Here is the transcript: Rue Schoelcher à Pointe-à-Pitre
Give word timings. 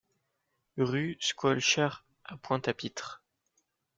Rue 0.79 1.15
Schoelcher 1.19 1.89
à 2.25 2.35
Pointe-à-Pitre 2.37 3.21